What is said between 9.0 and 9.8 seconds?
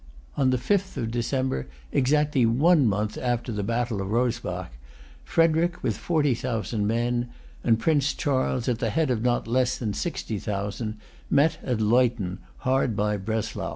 of not less